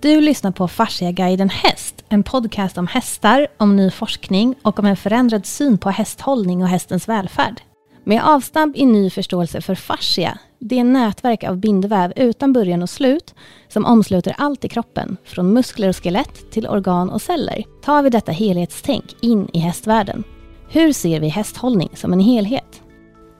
[0.00, 4.96] Du lyssnar på Fasciaguiden Häst, en podcast om hästar, om ny forskning och om en
[4.96, 7.60] förändrad syn på hästhållning och hästens välfärd.
[8.04, 13.34] Med avstamp i ny förståelse för fascia, det nätverk av bindväv utan början och slut
[13.68, 18.10] som omsluter allt i kroppen, från muskler och skelett till organ och celler, tar vi
[18.10, 20.24] detta helhetstänk in i hästvärlden.
[20.70, 22.82] Hur ser vi hästhållning som en helhet?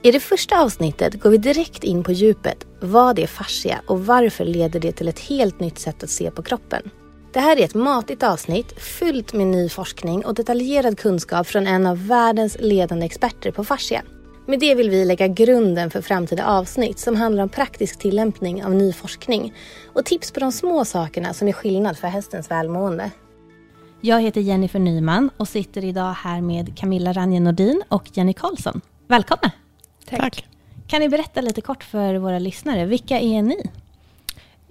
[0.03, 2.67] I det första avsnittet går vi direkt in på djupet.
[2.81, 6.43] Vad är fascia och varför leder det till ett helt nytt sätt att se på
[6.43, 6.91] kroppen?
[7.33, 11.87] Det här är ett matigt avsnitt fyllt med ny forskning och detaljerad kunskap från en
[11.87, 14.03] av världens ledande experter på fascia.
[14.47, 18.75] Med det vill vi lägga grunden för framtida avsnitt som handlar om praktisk tillämpning av
[18.75, 19.55] ny forskning
[19.93, 23.11] och tips på de små sakerna som är skillnad för hästens välmående.
[24.01, 28.81] Jag heter Jennifer Nyman och sitter idag här med Camilla Ranje Nordin och Jenny Karlsson.
[29.09, 29.53] Välkomna!
[30.11, 30.21] Tack.
[30.21, 30.45] Tack.
[30.87, 33.71] Kan ni berätta lite kort för våra lyssnare, vilka är ni?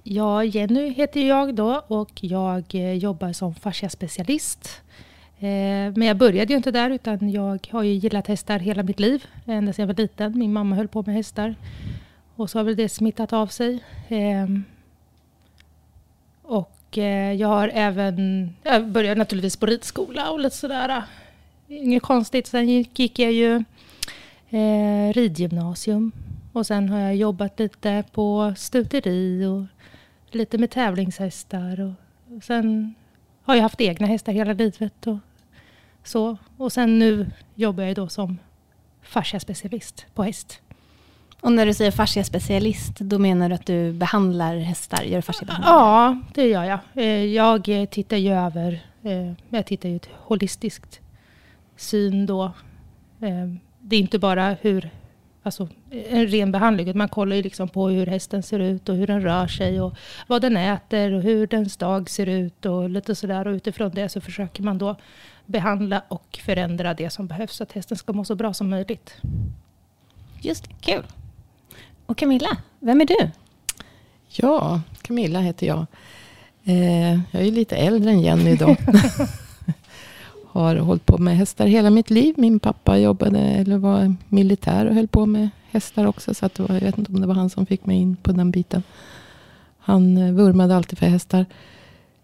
[0.03, 4.81] Ja, Jenny heter jag då och jag eh, jobbar som fasciaspecialist.
[5.39, 8.99] Eh, men jag började ju inte där utan jag har ju gillat hästar hela mitt
[8.99, 10.37] liv, ända sedan jag var liten.
[10.39, 11.55] Min mamma höll på med hästar.
[12.35, 13.83] Och så har väl det smittat av sig.
[14.07, 14.63] Ehm,
[16.41, 21.03] och eh, jag har även, jag började naturligtvis på ridskola och lite sådär.
[21.67, 22.47] Inget konstigt.
[22.47, 23.63] Sen gick jag ju
[24.49, 26.11] eh, ridgymnasium.
[26.53, 29.63] Och sen har jag jobbat lite på stuteri och
[30.35, 31.79] lite med tävlingshästar.
[31.79, 32.95] Och, och sen
[33.43, 35.07] har jag haft egna hästar hela livet.
[35.07, 35.17] Och,
[36.03, 36.37] så.
[36.57, 38.37] och sen nu jobbar jag då som
[39.01, 40.61] fasciaspecialist på häst.
[41.41, 45.03] Och när du säger fasciaspecialist, då menar du att du behandlar hästar?
[45.03, 45.21] Gör
[45.65, 46.79] ja, det gör jag.
[46.93, 50.99] Eh, jag tittar ju över, eh, jag tittar ju holistiskt
[51.75, 52.43] syn då
[53.21, 53.47] eh,
[53.89, 54.89] det är inte bara hur,
[55.43, 56.97] alltså, en ren behandling.
[56.97, 59.97] Man kollar ju liksom på hur hästen ser ut och hur den rör sig och
[60.27, 63.47] vad den äter och hur dens dag ser ut och lite sådär.
[63.47, 64.95] Och utifrån det så försöker man då
[65.45, 69.15] behandla och förändra det som behövs så att hästen ska må så bra som möjligt.
[70.41, 71.03] Just kul.
[72.05, 73.31] Och Camilla, vem är du?
[74.27, 75.85] Ja, Camilla heter jag.
[76.63, 78.75] Eh, jag är lite äldre än Jenny då.
[80.59, 82.35] har hållit på med hästar hela mitt liv.
[82.37, 86.33] Min pappa jobbade eller var militär och höll på med hästar också.
[86.33, 88.15] Så att det var, jag vet inte om det var han som fick mig in
[88.15, 88.83] på den biten.
[89.79, 91.45] Han eh, vurmade alltid för hästar.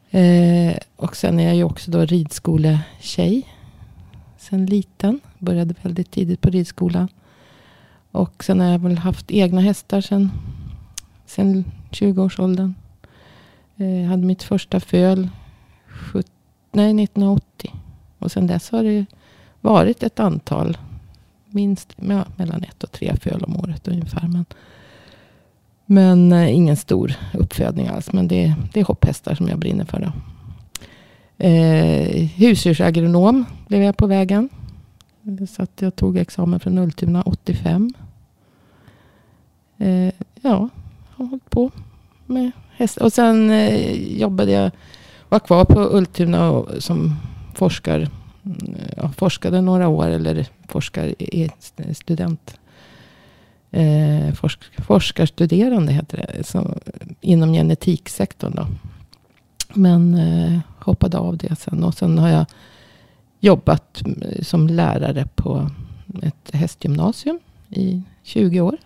[0.10, 3.48] Eh, och sen är jag ju också då ridskoletjej.
[4.38, 5.20] Sen liten.
[5.40, 7.08] Började väldigt tidigt på ridskolan.
[8.12, 10.32] Och sen har jag väl haft egna hästar sen,
[11.26, 12.74] sen 20-årsåldern.
[13.78, 15.30] Eh, hade mitt första föl
[16.74, 17.83] nej, 1980.
[18.24, 19.06] Och sen dess har det
[19.62, 20.78] varit ett antal,
[21.50, 24.28] minst ja, mellan ett och tre föl om året ungefär.
[24.28, 24.46] Men,
[25.86, 28.14] men eh, ingen stor uppfödning alls.
[28.14, 30.00] Men det, det är hopphästar som jag brinner för.
[30.00, 30.12] Då.
[31.46, 34.50] Eh, husdjursagronom blev jag på vägen.
[35.50, 37.94] Så att jag tog examen från Ultuna 85.
[39.78, 40.70] Eh, ja,
[41.10, 41.72] har hållit på
[42.26, 43.06] med hästar.
[43.06, 44.72] Och sen eh, jobbade jag,
[45.30, 47.16] var kvar på Ultuna och, som
[47.54, 48.08] forskar,
[48.98, 51.50] ja, forskade några år eller forskar i
[51.94, 52.60] student.
[53.72, 56.44] Eh, forsk, forskarstuderande heter det.
[56.44, 56.74] Som,
[57.22, 58.68] inom genetiksektorn då.
[59.74, 61.84] Men eh, hoppade av det sen.
[61.84, 62.46] Och sen har jag
[63.40, 65.70] jobbat eh, som lärare på
[66.22, 67.40] ett hästgymnasium
[67.70, 68.78] i 20 år.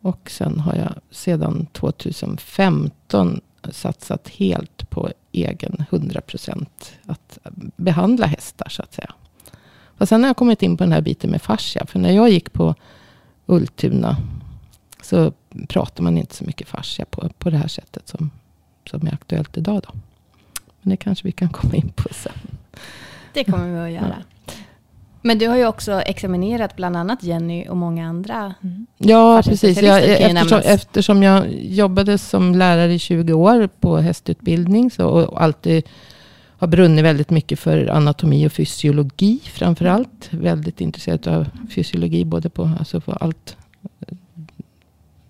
[0.00, 3.40] Och sen har jag sedan 2015
[3.70, 7.38] satsat helt på egen 100 procent att
[7.76, 9.14] behandla hästar så att säga.
[10.00, 11.86] Och sen har jag kommit in på den här biten med fascia.
[11.86, 12.74] För när jag gick på
[13.46, 14.16] Ultuna
[15.02, 15.32] så
[15.68, 18.30] pratar man inte så mycket fascia på, på det här sättet som,
[18.90, 19.82] som är aktuellt idag.
[19.86, 19.94] Då.
[20.82, 22.32] Men det kanske vi kan komma in på sen.
[23.32, 24.16] Det kommer vi att göra.
[24.18, 24.52] Ja.
[25.22, 28.54] Men du har ju också examinerat bland annat Jenny och många andra.
[28.62, 28.86] Mm.
[28.98, 29.82] Ja, precis.
[29.82, 35.88] Jag, eftersom, eftersom, jag jobbade som lärare i 20 år på hästutbildning så, och alltid
[36.58, 40.28] har brunnit väldigt mycket för anatomi och fysiologi framför allt.
[40.30, 43.56] Väldigt intresserad av fysiologi, både på, alltså på allt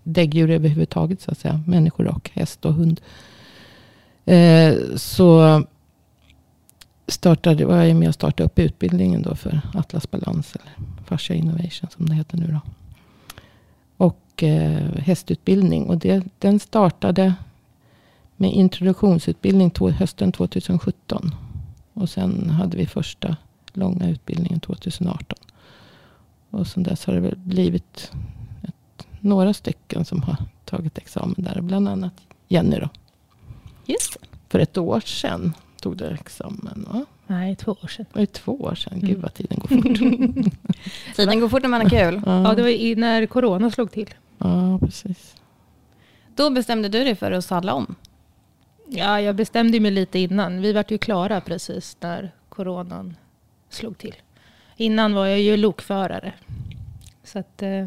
[0.03, 1.61] däggdjur överhuvudtaget, så att säga.
[1.67, 3.01] Människor och häst och hund.
[4.25, 5.63] Eh, så
[7.13, 10.57] startade, var jag med och startade upp utbildningen då för Atlas Balans.
[10.57, 10.73] Eller
[11.05, 12.61] Fascia Innovation som det heter nu då.
[13.97, 15.85] Och eh, hästutbildning.
[15.87, 17.35] Och det, den startade
[18.37, 21.35] med introduktionsutbildning to, hösten 2017.
[21.93, 23.37] Och sen hade vi första
[23.73, 25.39] långa utbildningen 2018.
[26.51, 28.13] Och sen dess har det väl blivit
[28.63, 31.61] ett, några stycken som har tagit examen där.
[31.61, 32.15] Bland annat
[32.49, 32.89] Jenny då.
[33.87, 33.97] Det.
[34.49, 37.05] För ett år sedan tog du examen va?
[37.27, 38.07] Nej, två år sedan.
[38.13, 38.93] Var det två år sedan?
[38.93, 39.09] Mm.
[39.09, 40.53] Gud vad tiden går fort.
[41.17, 42.23] Tiden går fort när man har kul.
[42.27, 44.15] Ja, det var i, när corona slog till.
[44.39, 45.35] ja, precis.
[46.37, 47.95] Då bestämde du dig för att sadla om.
[48.89, 50.61] Ja, jag bestämde mig lite innan.
[50.61, 53.17] Vi var ju klara precis när coronan
[53.71, 54.15] slog till.
[54.77, 56.33] Innan var jag ju lokförare.
[57.25, 57.87] Så att, eh,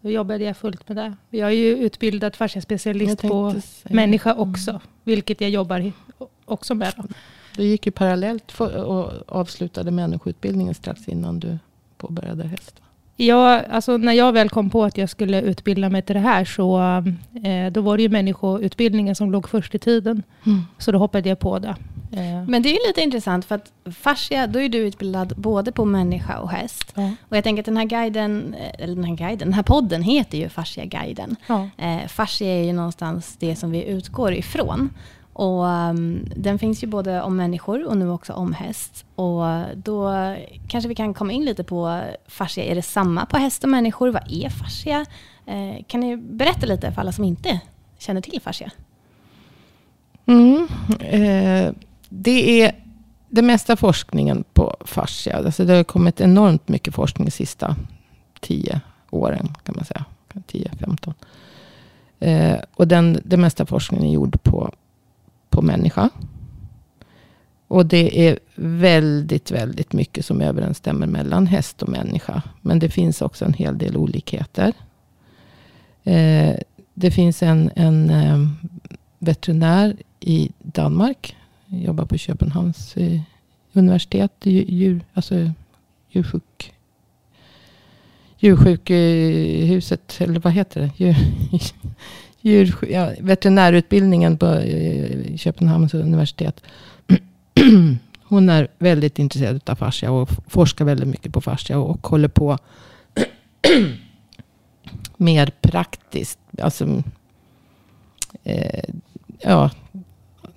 [0.00, 1.36] då jobbade jag fullt med det.
[1.38, 4.80] Jag är ju utbildad fasciaspecialist på säga- människa också.
[5.04, 5.92] Vilket jag jobbar
[6.44, 6.92] också med.
[6.96, 7.04] då.
[7.56, 11.58] Du gick ju parallellt för, och avslutade människoutbildningen strax innan du
[11.96, 12.74] påbörjade häst.
[12.80, 12.84] va?
[13.16, 16.44] Ja, alltså när jag väl kom på att jag skulle utbilda mig till det här
[16.44, 16.78] så
[17.44, 20.22] eh, då var det ju människoutbildningen som låg först i tiden.
[20.78, 21.76] Så då hoppade jag på det.
[22.12, 25.84] Eh, Men det är lite intressant för att fascia, då är du utbildad både på
[25.84, 26.92] människa och häst.
[26.94, 27.10] ja.
[27.28, 30.02] Och jag tänker att den här guiden, eh, eller den här guiden, den här podden
[30.02, 31.36] heter ju Fascia-guiden.
[31.46, 31.68] Ja.
[31.78, 34.90] Eh, fascia är ju någonstans det som vi utgår ifrån.
[35.32, 39.04] Och um, den finns ju både om människor och nu också om häst.
[39.14, 39.44] Och
[39.74, 40.12] då
[40.68, 42.64] kanske vi kan komma in lite på fascia.
[42.64, 44.08] Är det samma på häst och människor?
[44.08, 45.06] Vad är fascia?
[45.46, 47.60] Eh, kan ni berätta lite för alla som inte
[47.98, 48.70] känner till fascia?
[50.26, 50.68] Mm.
[51.00, 51.72] Eh,
[52.08, 52.72] det är
[53.28, 55.36] det mesta forskningen på fascia.
[55.36, 57.76] Alltså det har kommit enormt mycket forskning de sista
[58.40, 60.04] tio åren kan man säga.
[60.34, 61.14] 10-15.
[62.20, 64.72] Eh, och den, det mesta forskningen är gjord på,
[65.50, 66.10] på människa.
[67.68, 72.42] Och det är väldigt, väldigt mycket som överensstämmer mellan häst och människa.
[72.60, 74.72] Men det finns också en hel del olikheter.
[76.04, 76.54] Eh,
[76.94, 78.38] det finns en, en eh,
[79.18, 81.36] veterinär i Danmark.
[81.68, 83.20] Jobbar på Köpenhamns eh,
[83.72, 84.32] universitet.
[84.42, 85.50] Djur, alltså
[86.10, 86.74] djursjuk,
[88.38, 90.90] djursjukhuset, eller vad heter det?
[90.96, 91.16] Djur,
[92.40, 96.62] djur, ja, veterinärutbildningen på eh, Köpenhamns universitet.
[98.22, 102.58] Hon är väldigt intresserad av fascia och forskar väldigt mycket på fascia och håller på
[105.16, 106.38] mer praktiskt.
[106.58, 107.02] Alltså,
[108.44, 108.94] eh,
[109.40, 109.70] ja,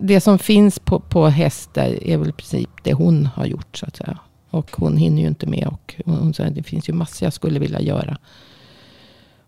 [0.02, 3.86] det som finns på, på hästar är väl i princip det hon har gjort så
[3.86, 4.18] att säga.
[4.50, 5.68] Och hon hinner ju inte med.
[5.68, 8.18] Och hon, säger att det finns ju massor jag skulle vilja göra.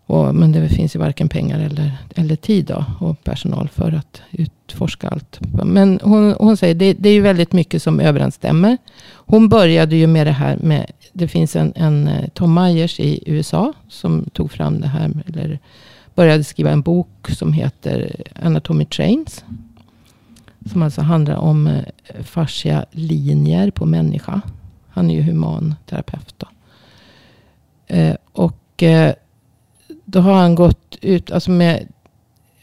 [0.06, 4.22] Och, men det finns ju varken pengar eller, eller tid då, och personal för att
[4.30, 5.38] utforska allt.
[5.64, 8.78] Men hon, hon säger det, det är ju väldigt mycket som överensstämmer.
[9.12, 13.22] Hon började ju med det här med, det finns en, en eh, Tom Myers i
[13.26, 15.58] USA som tog fram det här, eller
[16.14, 19.44] började skriva en bok som heter Anatomy Trains.
[20.66, 21.82] Som alltså handlar om eh,
[22.22, 24.40] fascia linjer på människa.
[24.88, 26.46] Han är ju humanterapeut då.
[27.86, 29.14] Eh, och eh,
[30.04, 31.88] då har han gått ut, alltså med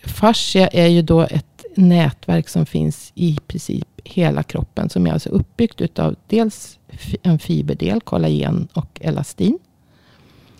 [0.04, 4.90] fascia är ju då ett nätverk som finns i princip hela kroppen.
[4.90, 6.80] Som är alltså uppbyggt utav dels
[7.24, 9.60] en fiberdel, kollagen och elastin.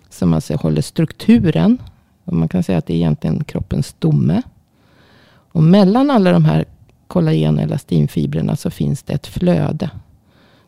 [0.08, 1.78] Som alltså håller strukturen.
[2.24, 4.42] Och man kan säga att det är egentligen kroppens stomme.
[5.52, 6.64] Och mellan alla de här
[7.12, 9.90] kollagen och elastinfibrerna så finns det ett flöde.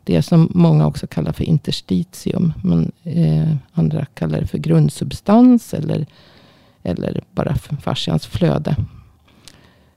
[0.04, 2.52] Det som många också kallar för interstitium.
[2.62, 5.74] Men eh, andra kallar det för grundsubstans.
[5.74, 6.06] Eller,
[6.82, 8.76] eller bara för fascians flöde.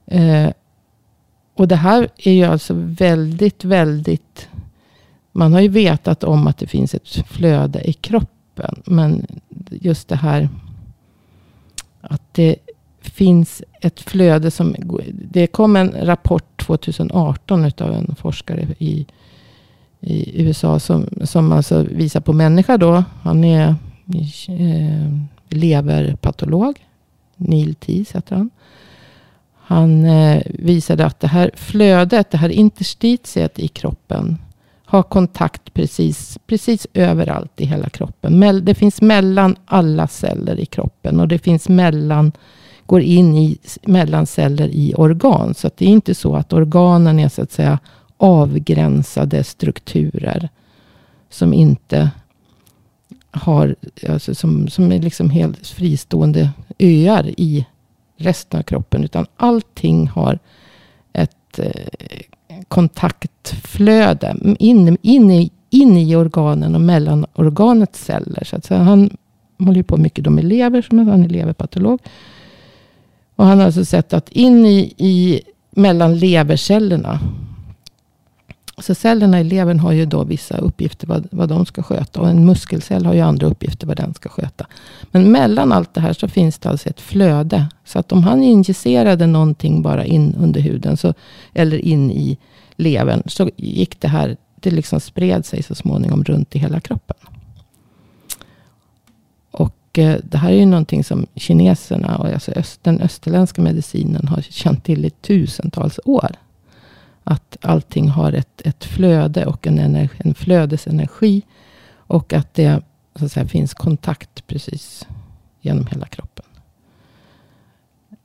[0.05, 0.49] Eh,
[1.53, 4.49] och det här är ju alltså väldigt, väldigt...
[5.31, 8.81] Man har ju vetat om att det finns ett flöde i kroppen.
[8.85, 9.27] Men
[9.69, 10.49] just det här
[12.01, 12.55] att det
[13.17, 14.75] finns ett flöde som...
[15.11, 19.05] Det kom en rapport 2018 utav en forskare i,
[19.99, 23.03] i USA som, som alltså visar på människa då.
[23.21, 23.75] Han är
[24.47, 25.13] eh,
[25.49, 26.85] leverpatolog.
[27.35, 28.49] Neil Tees heter han.
[29.53, 34.37] Han eh, visade att det här flödet, det här interstitiet i kroppen
[34.85, 38.65] har kontakt precis, precis överallt i hela kroppen.
[38.65, 42.31] Det finns mellan alla celler i kroppen och det finns mellan,
[42.87, 45.53] går in i, mellanceller i organ.
[45.53, 47.79] Så att det är inte så att organen är så att säga
[48.17, 50.49] avgränsade strukturer
[51.29, 52.09] som inte
[53.31, 53.75] har,
[54.09, 57.65] alltså som, som är liksom helt fristående öar i
[58.17, 59.03] resten av kroppen.
[59.03, 60.39] Utan allting har
[61.13, 68.43] ett eh, kontaktflöde in, in, i, in i organen och mellan organets celler.
[68.43, 69.17] Så att så han
[69.57, 71.99] håller ju på mycket då med lever, som han är leverpatolog.
[73.37, 75.41] Och han har alltså sett att in i, i
[75.71, 77.19] mellan levercellerna
[78.81, 82.21] Så cellerna i levern har ju då vissa uppgifter vad, vad de ska sköta.
[82.21, 84.67] Och en muskelcell har ju andra uppgifter vad den ska sköta.
[85.11, 87.67] Men mellan allt det här så finns det alltså ett flöde.
[87.85, 90.97] Så att om han injicerade någonting bara in under huden.
[90.97, 91.13] Så,
[91.53, 92.37] eller in i
[92.75, 93.23] levern.
[93.25, 97.17] Så gick det här, det liksom spred sig så småningom runt i hela kroppen.
[99.97, 104.41] Eh, det här är ju någonting som kineserna och alltså öst, den österländska medicinen har
[104.41, 106.31] känt till i tusentals år.
[107.23, 111.41] Att allting har ett, ett flöde och en, energi, en flödesenergi.
[111.95, 112.81] Och att det
[113.15, 115.07] så att säga, finns kontakt precis
[115.61, 116.45] genom hela kroppen.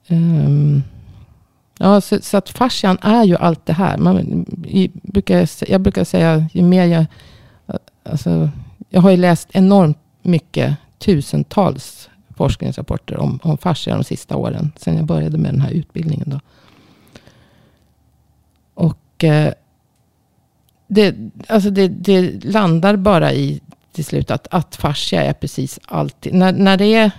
[0.09, 0.83] Um,
[1.79, 3.99] ja, så, så, att fascian är ju allt det här.
[3.99, 7.07] Man, i, brukar, jag brukar säga, ju mer jag...
[8.05, 8.51] Alltså,
[8.89, 14.73] jag har ju läst enormt mycket, tusentals forskningsrapporter om, om fascia de sista åren.
[14.77, 16.31] Sen jag började med den här utbildningen.
[16.31, 16.41] Då.
[18.75, 19.53] Och eh,
[20.87, 21.17] det,
[21.49, 23.61] alltså det, det, landar bara i
[23.93, 26.35] till slut att, att fascia är precis alltid.
[26.35, 27.11] När, när det är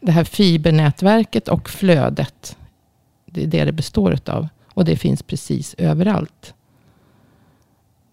[0.00, 2.56] det här fibernätverket och flödet.
[3.26, 4.48] Det är det det består av.
[4.74, 6.54] Och det finns precis överallt.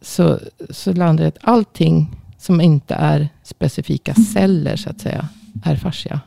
[0.01, 0.39] Så,
[0.69, 5.29] så landar det att allting som inte är specifika celler så att säga.
[5.63, 6.21] Är fascia.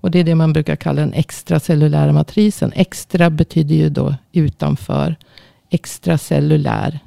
[0.00, 2.72] Och det är det man brukar kalla den extracellulära matrisen.
[2.74, 5.16] Extra betyder ju då utanför
[5.70, 6.98] extracellulär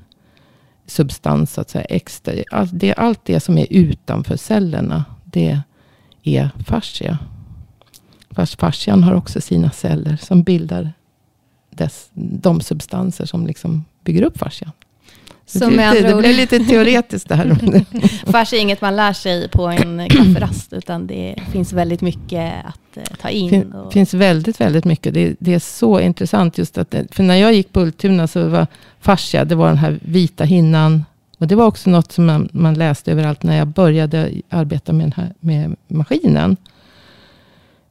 [0.86, 1.54] substans.
[1.54, 1.86] Så att säga.
[1.86, 5.06] Extra, allt, det, allt det som är utanför cellerna.
[5.24, 5.60] Det
[6.24, 7.18] är fascia.
[8.30, 10.18] Fast fascian har också sina celler.
[10.18, 10.94] Som bildar
[11.70, 14.72] dess, de substanser som liksom bygger upp fascian.
[15.52, 17.58] Så det, det, det blir lite teoretiskt det här.
[18.32, 20.74] Fascia är inget man lär sig på en kafferast.
[20.74, 23.50] Utan det finns väldigt mycket att eh, ta in.
[23.50, 25.14] Det fin, finns väldigt, väldigt mycket.
[25.14, 26.58] Det, det, är så intressant.
[26.58, 28.68] just att För när jag gick på Ultuna så var
[29.00, 31.06] fascia, det var den här vita hinnan.
[31.38, 35.06] Och det var också något som man, man läste överallt när jag började arbeta med,
[35.06, 36.58] den här, med maskinen.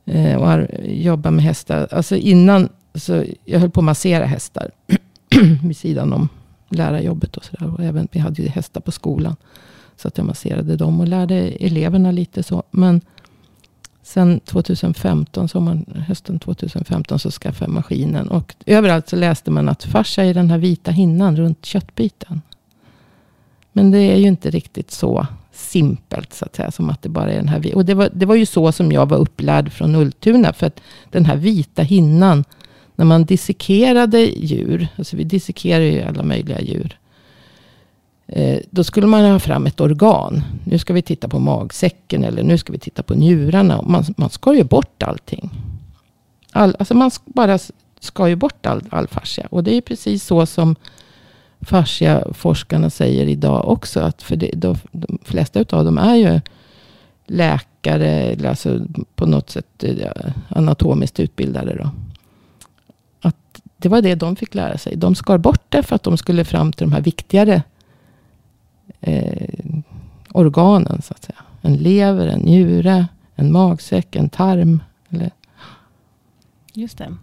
[0.06, 1.88] Eh, och jobba med hästar.
[1.90, 4.70] Alltså innan, så jag höll på att massera hästar.
[5.62, 6.28] vid sidan om
[6.68, 7.74] lärarjobbet och sådär.
[7.74, 9.36] Och även, vi hade ju hästar på skolan.
[9.96, 12.62] Så att jag masserade dem och lärde eleverna lite så.
[12.70, 13.00] Men
[14.02, 18.28] sen 2015, sommaren, hösten 2015 så skaffade jag maskinen.
[18.28, 22.42] Och överallt så läste man att fascia är den här vita hinnan runt köttbiten.
[23.72, 26.70] Men det är ju inte riktigt så simpelt så att säga.
[26.70, 27.74] Som att det bara är den här.
[27.74, 30.52] Och det var, det var ju så som jag var upplärd från Ultuna.
[30.52, 32.44] För att den här vita hinnan
[32.98, 36.98] när man dissekerade djur, alltså vi dissekerar ju alla möjliga djur.
[38.26, 40.42] Eh, då skulle man ha fram ett organ.
[40.64, 43.82] Nu ska vi titta på magsäcken eller nu ska vi titta på njurarna.
[43.82, 45.50] Man, man skar ju bort allting.
[46.52, 47.58] All, alltså man bara
[48.00, 49.46] skar ju bort all, all fascia.
[49.50, 50.76] Och det är precis så som
[51.60, 54.00] fasciaforskarna säger idag också.
[54.00, 56.40] Att för det, de, de flesta av dem är ju
[57.26, 58.80] läkare, alltså
[59.14, 61.74] på något sätt eh, anatomiskt utbildade.
[61.74, 61.90] Då
[63.80, 64.96] det var det de fick lära sig.
[64.96, 67.62] De skar bort det för att de skulle fram till de här viktigare
[69.00, 69.48] eh,
[70.32, 71.02] organen.
[71.02, 71.38] Så att säga.
[71.60, 74.82] En lever, en njure, en magsäck, en tarm.
[75.10, 75.30] Eller...
[76.72, 77.16] Just det.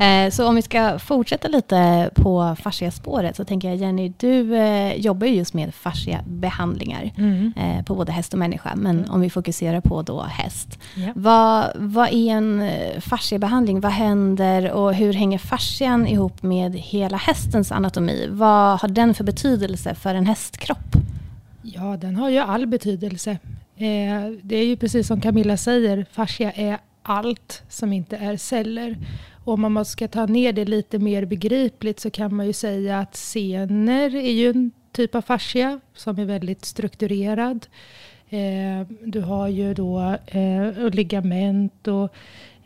[0.00, 4.94] Eh, så om vi ska fortsätta lite på fasciaspåret så tänker jag Jenny, du eh,
[4.94, 7.52] jobbar just med fasciabehandlingar mm.
[7.56, 8.72] Eh, på både häst och människa.
[8.76, 9.10] Men mm.
[9.10, 10.78] om vi fokuserar på då häst.
[10.96, 11.12] Yeah.
[11.14, 13.80] Vad, vad är en fasciabehandling?
[13.80, 18.26] Vad händer och hur hänger fascian ihop med hela hästens anatomi?
[18.30, 20.96] Vad har den för betydelse för en hästkropp?
[21.62, 23.38] Ja, den har ju all betydelse.
[24.42, 28.96] det är ju precis som Camilla säger, fascia är allt som inte är celler.
[29.50, 33.16] Om man ska ta ner det lite mer begripligt så kan man ju säga att
[33.16, 37.66] senor är ju en typ av fascia som är väldigt strukturerad.
[38.28, 42.14] Eh, du har ju då eh, ligament och,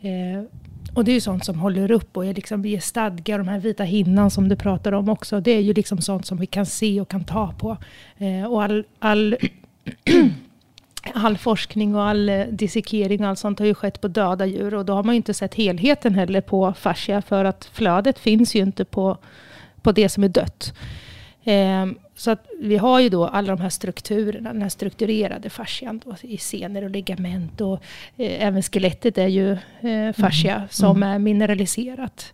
[0.01, 0.43] eh,
[0.93, 3.37] och det är ju sånt som håller upp och är liksom ger stadga.
[3.37, 5.39] De här vita hinnan som du pratar om också.
[5.39, 7.77] Det är ju liksom sånt som vi kan se och kan ta på.
[8.17, 9.35] Eh, och all, all
[11.13, 14.73] all forskning och all eh, dissekering och allt sånt har ju skett på döda djur.
[14.73, 17.21] Och då har man ju inte sett helheten heller på fascia.
[17.21, 19.17] För att flödet finns ju inte på,
[19.81, 20.73] på det som är dött.
[21.43, 21.85] Eh,
[22.15, 26.15] så att vi har ju då alla de här strukturerna, den här strukturerade fascian då,
[26.21, 27.61] i senor och ligament.
[27.61, 27.73] Och
[28.17, 30.67] eh, även skelettet är ju eh, fascia mm.
[30.71, 31.09] som mm.
[31.09, 32.33] är mineraliserat.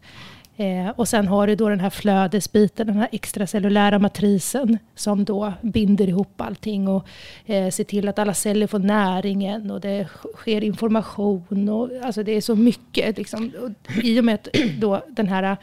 [0.62, 5.54] Eh, och sen har du då den här flödesbiten, den här extracellulära matrisen som då
[5.62, 7.08] binder ihop allting och
[7.46, 11.70] eh, ser till att alla celler får näringen och det sker information.
[11.70, 13.18] Och, alltså det är så mycket.
[13.18, 14.48] Liksom, och I och med att
[14.80, 15.58] då den här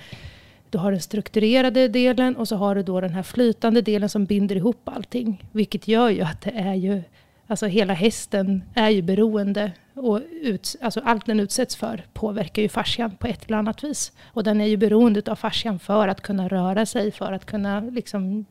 [0.70, 4.24] Du har den strukturerade delen och så har du då den här flytande delen som
[4.24, 5.44] binder ihop allting.
[5.52, 7.02] Vilket gör ju att det är ju,
[7.48, 12.68] alltså hela hästen är ju beroende och ut, alltså allt den utsätts för påverkar ju
[12.68, 14.12] fascian på ett eller annat vis.
[14.24, 17.80] Och den är ju beroende av fascian för att kunna röra sig, för att kunna,
[17.80, 18.44] liksom,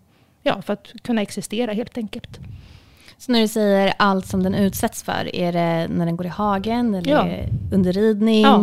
[0.43, 2.39] ja, för att kunna existera helt enkelt.
[3.17, 6.29] Så när du säger allt som den utsätts för, är det när den går i
[6.29, 7.27] hagen eller ja.
[7.73, 8.41] under ridning?
[8.41, 8.57] Ja.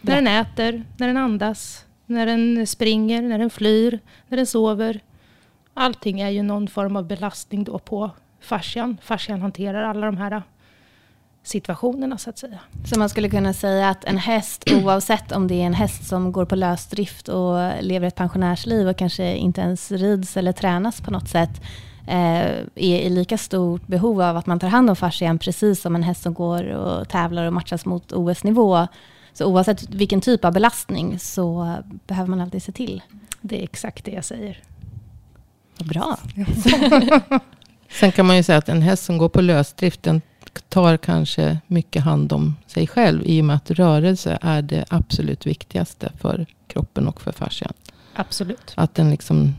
[0.00, 5.00] När den äter, när den andas, när den springer, när den flyr, när den sover.
[5.74, 8.10] Allting är ju någon form av belastning då på
[8.46, 8.96] fascian.
[9.02, 10.42] Fascian hanterar alla de här
[11.42, 12.58] situationerna så att säga.
[12.84, 16.32] Så man skulle kunna säga att en häst, oavsett om det är en häst som
[16.32, 21.10] går på lösdrift och lever ett pensionärsliv och kanske inte ens rids eller tränas på
[21.10, 21.62] något sätt,
[22.06, 25.94] eh, är i lika stort behov av att man tar hand om fascian, precis som
[25.94, 28.86] en häst som går och tävlar och matchas mot OS-nivå.
[29.32, 31.76] Så oavsett vilken typ av belastning så
[32.06, 33.02] behöver man alltid se till.
[33.40, 34.58] Det är exakt det jag säger.
[35.78, 36.18] Bra.
[38.00, 40.20] Sen kan man ju säga att en häst som går på lösdrift, den
[40.68, 45.46] tar kanske mycket hand om sig själv i och med att rörelse är det absolut
[45.46, 47.72] viktigaste för kroppen och för fascian.
[48.14, 48.72] Absolut.
[48.74, 49.54] Att den liksom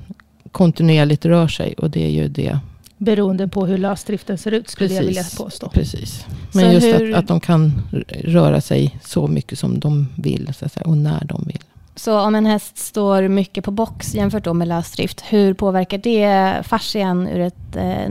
[0.52, 2.60] kontinuerligt rör sig och det är ju det.
[2.98, 5.70] Beroende på hur lösdriften ser ut skulle precis, jag vilja påstå.
[5.70, 6.26] Precis.
[6.54, 7.14] Men så just hur...
[7.14, 10.98] att, att de kan röra sig så mycket som de vill så att säga, och
[10.98, 11.64] när de vill.
[11.98, 16.66] Så om en häst står mycket på box jämfört då med lösdrift, hur påverkar det
[16.68, 18.10] fascian ur, ett, eh,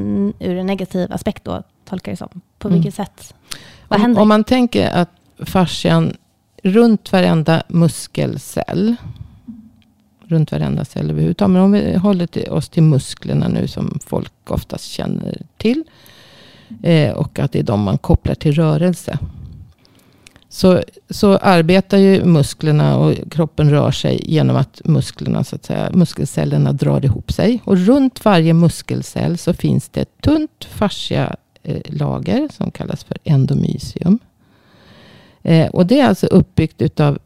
[0.48, 2.40] ur en negativ aspekt då, tolkar det som?
[2.58, 2.80] På mm.
[2.80, 3.34] vilket sätt?
[3.88, 4.22] Vad händer?
[4.22, 6.16] Om man tänker att fascian
[6.62, 8.96] runt varenda muskelcell,
[10.24, 14.84] runt varenda cell överhuvudtaget, men om vi håller oss till musklerna nu som folk oftast
[14.84, 15.84] känner till,
[16.82, 19.18] eh, och att det är de man kopplar till rörelse.
[20.56, 25.90] Så, så arbetar ju musklerna och kroppen rör sig genom att musklerna, så att säga,
[25.92, 27.62] muskelcellerna drar ihop sig.
[27.64, 33.18] Och runt varje muskelcell så finns det ett tunt fascia eh, lager som kallas för
[33.24, 34.18] endomysium.
[35.42, 37.18] Eh, och det är alltså uppbyggt utav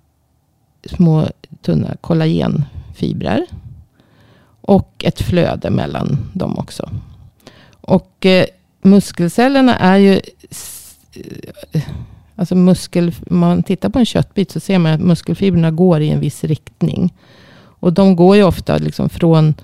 [0.85, 1.29] små
[1.63, 3.47] tunna kollagenfibrer.
[4.61, 6.91] Och ett flöde mellan dem också.
[7.81, 8.47] Och eh,
[8.83, 10.21] muskelcellerna är ju...
[11.73, 11.83] Eh,
[12.41, 16.09] Alltså muskel, om man tittar på en köttbit så ser man att muskelfibrerna går i
[16.09, 17.15] en viss riktning.
[17.57, 19.55] Och de går ju ofta liksom från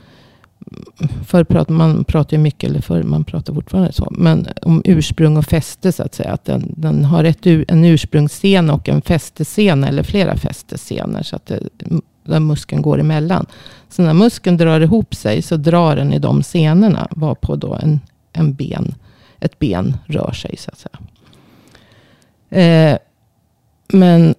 [1.27, 5.37] Förr prat, man pratar ju mycket, eller förr man pratar fortfarande så, men om ursprung
[5.37, 6.33] och fäste så att säga.
[6.33, 11.23] Att den, den har ett, en ursprungsscen och en fästescena eller flera fästescener.
[11.23, 11.61] Så att det,
[12.25, 13.47] där muskeln går emellan.
[13.89, 17.09] Så när muskeln drar ihop sig så drar den i de scenerna.
[17.11, 18.01] Varpå då en,
[18.33, 18.95] en ben,
[19.41, 20.99] ett ben rör sig så att säga.
[22.51, 22.99] Eh,
[23.89, 24.35] men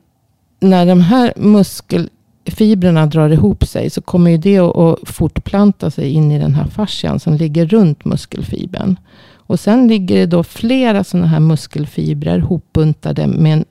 [0.60, 6.32] när de här muskelfibrerna drar ihop sig så kommer ju det att fortplanta sig in
[6.32, 8.96] i den här fascian som ligger runt muskelfibern.
[9.36, 13.66] Och sen ligger det då flera sådana här muskelfibrer hopbuntade med en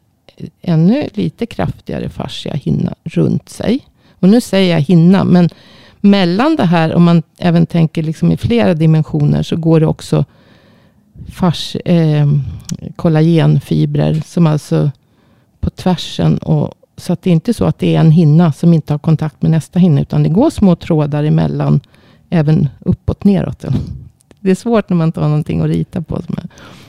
[0.62, 3.81] ännu lite kraftigare fascia hinna runt sig.
[4.20, 5.49] Och nu säger jag hinna, men
[6.01, 10.25] mellan det här, om man även tänker liksom i flera dimensioner, så går det också
[11.33, 12.26] fars, eh,
[12.96, 14.90] kollagenfibrer som alltså
[15.61, 18.74] på tvärsen och, så att det är inte så att det är en hinna som
[18.74, 20.00] inte har kontakt med nästa hinna.
[20.00, 21.81] Utan det går små trådar emellan.
[22.31, 23.64] Även uppåt neråt.
[24.40, 26.22] Det är svårt när man inte har någonting att rita på.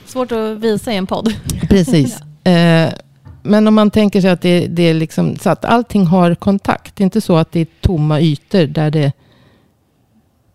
[0.06, 1.34] Svårt att visa i en podd.
[1.68, 2.18] Precis.
[2.42, 2.50] ja.
[2.50, 2.92] eh,
[3.42, 6.96] men om man tänker sig att det, det, är liksom, så att allting har kontakt.
[6.96, 9.12] Det är inte så att det är tomma ytor där det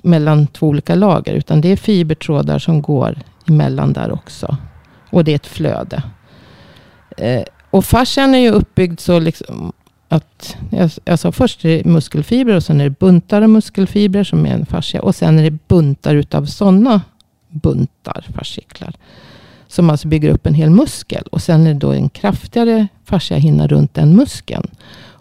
[0.02, 1.34] mellan två olika lager.
[1.34, 4.58] Utan det är fibertrådar som går emellan där också.
[5.10, 6.04] Och det är ett flöde.
[7.18, 9.74] Eh, och fascian är ju uppbyggd så liksom
[10.10, 14.24] att, jag, jag sa först är det muskelfibrer och sen är det buntar av muskelfibrer
[14.24, 15.02] som är en fascia.
[15.02, 17.02] Och sen är det buntar utav sådana
[17.50, 18.94] buntar, fasciklar.
[19.68, 21.24] Som alltså bygger upp en hel muskel.
[21.32, 24.68] Och sen är det då en kraftigare fasciahinna runt den muskeln.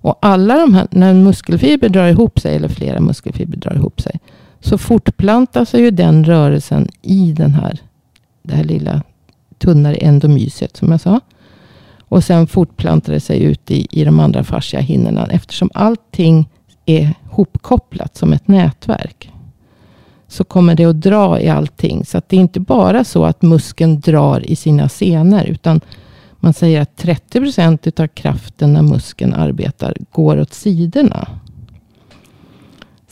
[0.03, 4.01] Och alla de här, när en muskelfiber drar ihop sig, eller flera muskelfibrer drar ihop
[4.01, 4.21] sig.
[4.61, 7.79] Så fortplantar sig ju den rörelsen i den här,
[8.43, 9.03] det här lilla
[9.59, 11.21] tunnare endomyset som jag sa.
[11.99, 15.27] Och sen fortplantar det sig ut i, i de andra fasciahinnorna.
[15.27, 16.49] Eftersom allting
[16.87, 19.31] är hopkopplat som ett nätverk.
[20.29, 22.05] Så kommer det att dra i allting.
[22.05, 25.45] Så att det är inte bara så att muskeln drar i sina senor.
[25.45, 25.81] Utan
[26.41, 31.29] man säger att 30 procent av kraften när muskeln arbetar går åt sidorna.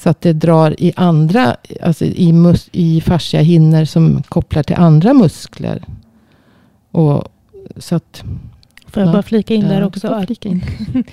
[0.03, 5.15] Så att det drar i andra, alltså i, mus, i fasciahinnor som kopplar till andra
[5.15, 5.85] muskler.
[6.91, 7.25] Och,
[7.77, 8.23] så att
[8.90, 9.12] Får jag Ja.
[9.12, 10.09] bara flika in Ja, där också?
[10.09, 10.62] att- flika in.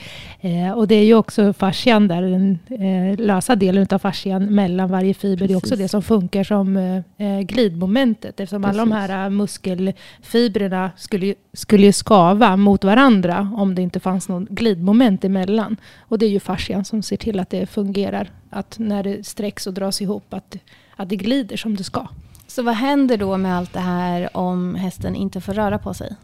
[0.41, 4.89] Eh, och det är ju också fascian där, den eh, lösa delen av fascian mellan
[4.89, 5.47] varje fiber.
[5.47, 5.83] Det är också Precis.
[5.85, 6.77] det som funkar som
[7.17, 8.39] eh, glidmomentet.
[8.39, 9.09] Eftersom alla de Precis.
[9.09, 15.77] här muskelfibrerna skulle, skulle ju skava mot varandra om det inte fanns någon glidmoment emellan.
[15.99, 18.29] Och det är ju fascian som ser till att det fungerar.
[18.49, 20.57] Att när det sträcks och dras ihop att,
[20.95, 22.07] att det glider som det ska.
[22.47, 26.15] Så vad händer då med allt det här om hästen inte får röra på sig?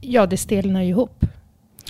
[0.00, 1.24] Ja, det stelnar ju ihop.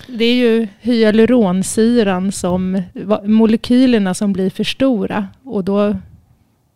[0.09, 2.83] Det är ju hyaluronsyran som,
[3.25, 5.97] molekylerna som blir för stora och då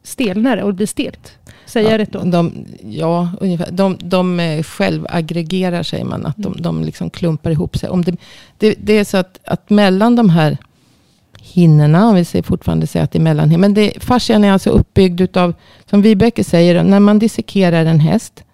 [0.02, 1.38] stelnar det och det blir stelt.
[1.66, 2.22] Säger jag rätt då?
[2.24, 2.52] De,
[2.84, 3.70] ja, ungefär.
[3.70, 6.26] De, de eh, självaggregerar säger man.
[6.26, 6.62] Att de, Mm.
[6.62, 7.88] de liksom klumpar ihop sig.
[7.88, 8.16] Om det,
[8.58, 10.58] det, det är så att, att mellan de här
[11.40, 13.60] hinnorna, om vi säger fortfarande säger att det är mellanhinnor.
[13.60, 15.54] Men det, fascian är alltså uppbyggd utav,
[15.90, 18.44] som Vibeke säger, när man dissekerar en häst.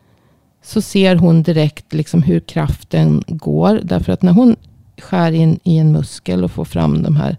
[0.62, 3.80] Så ser hon direkt liksom hur kraften går.
[3.82, 4.56] Därför att när hon
[4.98, 7.36] skär in i en muskel och får fram de här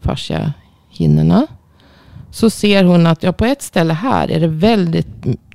[0.00, 1.46] fasciahinnorna.
[2.30, 5.08] Så ser hon att ja, på ett ställe här är det väldigt,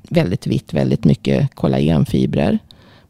[0.09, 2.59] väldigt vitt, väldigt mycket kollagenfibrer.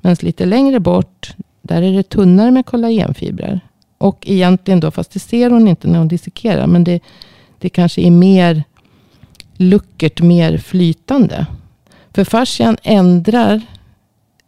[0.01, 3.59] Men lite längre bort, där är det tunnare med kollagenfibrer.
[3.97, 6.99] Och egentligen då, fast det ser hon inte när hon dissekerar, men det,
[7.59, 8.63] det kanske är mer
[9.57, 11.45] luckert, mer flytande.
[12.13, 13.61] För fascian ändrar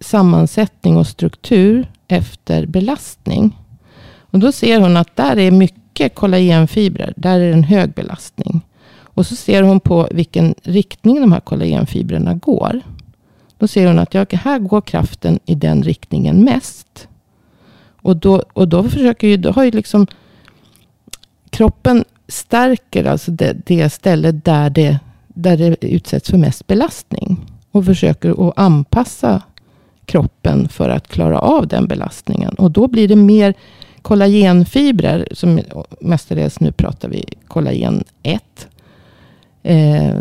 [0.06, 3.58] sammansättning och struktur efter belastning.
[4.18, 7.14] Och då ser hon att där är mycket kollagenfibrer.
[7.18, 8.62] Där är en hög belastning.
[9.16, 12.82] Och så ser hon på vilken riktning de här kollagenfibrerna går.
[13.58, 17.08] Då ser hon att ja, här går kraften i den riktningen mest.
[18.02, 20.08] Och då, och då försöker ju, då har ju liksom
[21.50, 27.38] kroppen stärker alltså det, det ställe där det, där det utsätts för mest belastning.
[27.72, 29.42] Och försöker att anpassa
[30.06, 32.54] kroppen för att klara av den belastningen.
[32.54, 33.54] Och då blir det mer
[34.02, 35.60] kollagenfibrer, som
[36.02, 38.68] mestadels nu pratar vi kollagen 1.
[39.64, 40.16] Eh,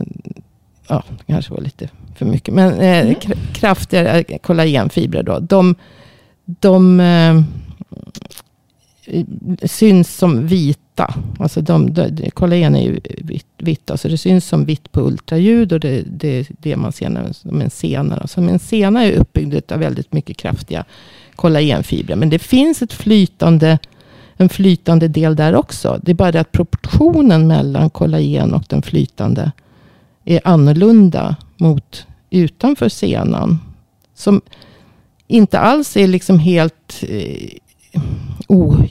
[0.88, 2.54] ja, det kanske var lite för mycket.
[2.54, 5.38] Men eh, kr- kraftigare kollagenfibrer då.
[5.38, 5.74] De,
[6.44, 7.42] de eh,
[9.62, 10.80] syns som vita.
[11.38, 13.90] Alltså de, de, kollagen är ju vitt, vitt.
[13.90, 15.72] Alltså det syns som vitt på ultraljud.
[15.72, 18.16] Och det, det är det man ser när, som en sena.
[18.16, 20.85] Alltså en sena är uppbyggd av väldigt mycket kraftiga
[21.37, 22.16] kollagenfibrer.
[22.16, 23.78] Men det finns ett flytande,
[24.37, 26.00] en flytande del där också.
[26.02, 29.52] Det är bara det att proportionen mellan kollagen och den flytande
[30.24, 33.61] är annorlunda mot utanför senan.
[34.14, 34.40] Som
[35.26, 37.50] inte alls är liksom helt eh,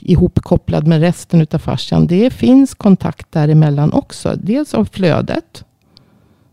[0.00, 2.06] ihopkopplad med resten utav fascian.
[2.06, 4.36] Det finns kontakt däremellan också.
[4.36, 5.64] Dels av flödet.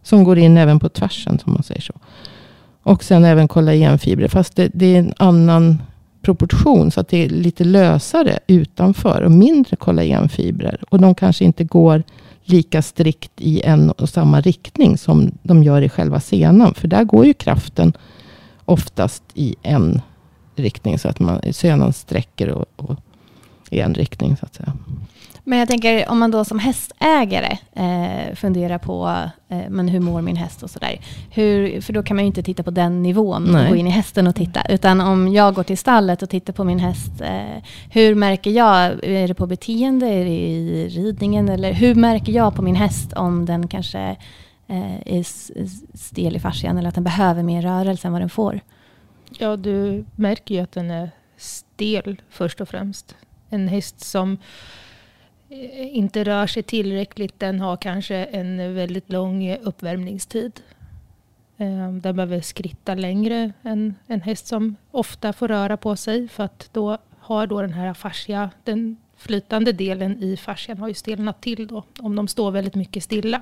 [0.03, 1.93] Som går in även på tvärsen, som man säger så.
[2.83, 4.27] Och sen även kollagenfibrer.
[4.27, 5.81] Fast det, det är en annan
[6.21, 6.91] proportion.
[6.91, 9.21] Så att det är lite lösare utanför.
[9.21, 10.83] Och mindre kollagenfibrer.
[10.89, 12.03] Och de kanske inte går
[12.43, 14.97] lika strikt i en och samma riktning.
[14.97, 16.73] Som de gör i själva senan.
[16.73, 17.93] För där går ju kraften
[18.65, 20.01] oftast i en
[20.55, 20.99] riktning.
[20.99, 22.95] Så att man, senan sträcker och, och
[23.69, 24.73] i en riktning så att säga.
[25.43, 29.15] Men jag tänker om man då som hästägare eh, funderar på
[29.49, 30.99] eh, men hur mår min häst och sådär.
[31.81, 33.63] För då kan man ju inte titta på den nivån Nej.
[33.63, 34.61] och gå in i hästen och titta.
[34.69, 37.21] Utan om jag går till stallet och tittar på min häst.
[37.21, 39.03] Eh, hur märker jag?
[39.03, 40.05] Är det på beteende?
[40.05, 41.49] Är det i ridningen?
[41.49, 44.15] Eller hur märker jag på min häst om den kanske
[44.67, 45.23] eh, är
[45.97, 48.59] stel i fascian eller att den behöver mer rörelse än vad den får?
[49.37, 53.15] Ja, du märker ju att den är stel först och främst.
[53.49, 54.37] En häst som
[55.49, 60.61] eh, inte rör sig tillräckligt, den har kanske en väldigt lång eh, uppvärmningstid.
[61.57, 66.43] Ehm, den behöver skritta längre än en häst som ofta får röra på sig för
[66.43, 71.41] att då har då den här fascia, den flytande delen i fascian har ju stelnat
[71.41, 73.41] till då om de står väldigt mycket stilla.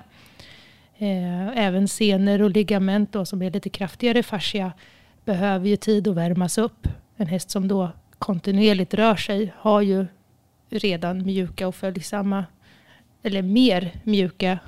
[0.97, 4.71] Ehm, även senor och ligament då, som är lite kraftigare fascia
[5.25, 6.88] behöver ju tid att värmas upp.
[7.17, 10.05] En häst som då kontinuerligt rör sig har ju
[10.69, 12.45] redan mjuka och följsamma,
[13.23, 14.60] eller mer mjukare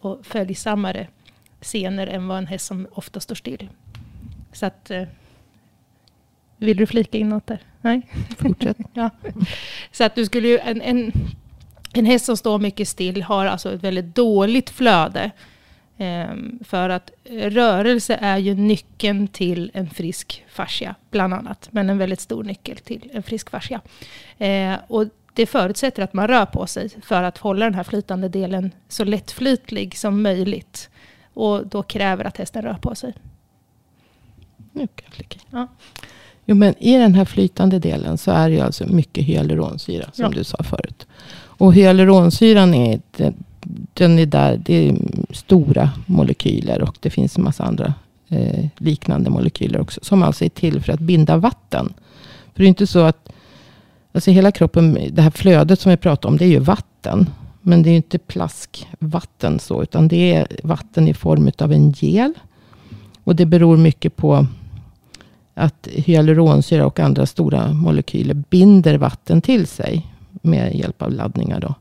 [0.00, 1.08] och följsammare
[1.60, 3.68] senor än vad en häst som ofta står still.
[4.52, 5.02] Så att, eh,
[6.56, 7.62] vill du flika in något där?
[7.80, 8.02] Nej?
[8.38, 8.76] Fortsätt.
[8.92, 9.10] ja.
[9.92, 11.12] Så att du skulle ju, en, en,
[11.92, 15.30] en häst som står mycket still har alltså ett väldigt dåligt flöde.
[16.02, 21.68] Ehm, för att rörelse är ju nyckeln till en frisk fascia, bland annat.
[21.70, 23.80] Men en väldigt stor nyckel till en frisk fascia.
[24.38, 28.28] Eh, och det förutsätter att man rör på sig för att hålla den här flytande
[28.28, 30.90] delen så lättflytlig som möjligt.
[31.34, 33.12] Och då kräver att hästen rör på sig.
[34.72, 35.40] Nu kan jag in.
[35.50, 35.66] Ja.
[36.44, 40.30] Jo, men i den här flytande delen så är det alltså mycket hyaluronsyra, som Ja.
[40.30, 41.06] du sa förut.
[41.34, 43.44] Och hyaluronsyran är, den,
[43.94, 44.96] den är där, det är
[45.30, 47.94] stora molekyler och det finns en massa andra
[48.28, 50.00] eh, liknande molekyler också.
[50.02, 51.94] Som alltså är till för att binda vatten.
[52.54, 53.32] För det är inte så att,
[54.12, 57.30] alltså hela kroppen, det här flödet som vi pratar om, det är ju vatten.
[57.60, 61.92] Men det är ju inte plaskvatten så, utan det är vatten i form av en
[61.92, 62.34] gel.
[63.24, 64.46] Och det beror mycket på
[65.54, 71.60] att hyaluronsyra och andra stora molekyler binder vatten till sig med hjälp av laddningar.
[71.60, 71.74] Då.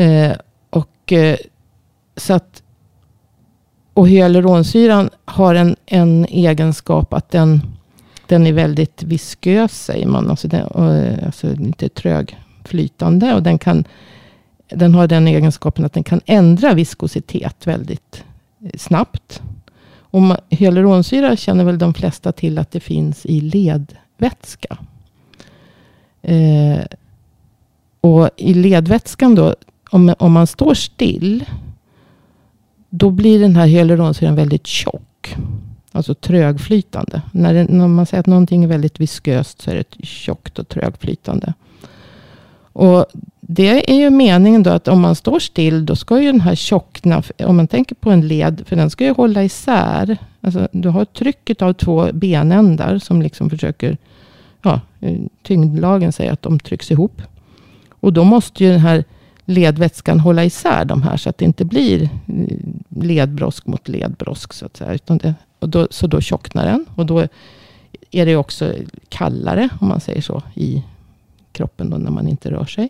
[0.00, 0.32] Eh,
[0.74, 1.36] och, eh,
[2.16, 2.62] så att,
[3.94, 7.62] och hyaluronsyran har en, en egenskap att den,
[8.26, 10.30] den är väldigt viskös, säger man.
[10.30, 13.34] Alltså, den, eh, alltså inte trögflytande.
[13.34, 13.84] Och den, kan,
[14.68, 18.24] den har den egenskapen att den kan ändra viskositet väldigt
[18.64, 19.42] eh, snabbt.
[19.96, 24.78] Och hyaluronsyra känner väl de flesta till att det finns i ledvätska.
[26.22, 26.84] Eh,
[28.00, 29.54] och i ledvätskan då,
[29.90, 31.44] om, om man står still,
[32.90, 35.36] då blir den här hyaluronsyran väldigt tjock.
[35.92, 37.22] Alltså trögflytande.
[37.32, 40.68] När, det, när man säger att någonting är väldigt visköst så är det tjockt och
[40.68, 41.54] trögflytande.
[42.72, 43.06] Och
[43.40, 46.54] det är ju meningen då att om man står still, då ska ju den här
[46.54, 50.18] tjockna, om man tänker på en led, för den ska ju hålla isär.
[50.40, 53.96] Alltså, du har trycket av två benändar som liksom försöker,
[54.62, 54.80] ja,
[55.42, 57.22] tyngdlagen säger att de trycks ihop.
[57.90, 59.04] Och då måste ju den här
[59.44, 62.08] ledvätskan hålla isär de här så att det inte blir eh,
[62.88, 64.94] ledbrosk mot ledbrosk så att säga.
[64.94, 67.26] Utan det, och då, så då tjocknar den och då
[68.10, 68.74] är det också
[69.08, 70.82] kallare om man säger så i
[71.52, 72.88] kroppen då när man inte rör sig.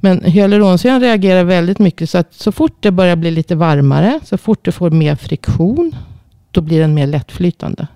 [0.00, 4.38] Men hyaluronsyran reagerar väldigt mycket så att så fort det börjar bli lite varmare, så
[4.38, 5.96] fort du får mer friktion,
[6.50, 7.86] då blir den mer lättflytande.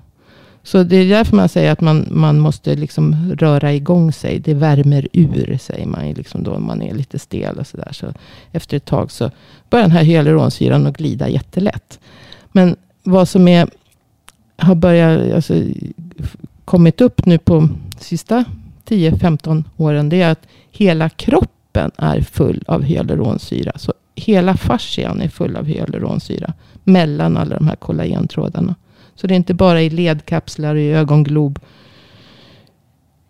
[0.63, 4.39] Så det är därför man säger att man, man måste liksom röra igång sig.
[4.39, 7.93] Det värmer ur, säger man ju liksom då man är lite stel och sådär.
[7.93, 8.13] Så
[8.53, 9.31] efter ett tag så
[9.71, 12.01] börjar den här hyaluronsyran att glida jättelätt.
[12.53, 13.69] Men vad som är,
[14.57, 15.55] har börjat, alltså,
[16.65, 17.69] kommit upp nu på
[18.01, 18.45] sista
[18.89, 23.73] 10-15 åren, det är att hela kroppen är full av hyaluronsyra.
[23.77, 26.53] Så hela fascian är full av hyaluronsyra
[26.85, 28.75] mellan alla de här kollagentrådarna.
[29.21, 31.59] Så det är inte bara i ledkapslar, i ögonglob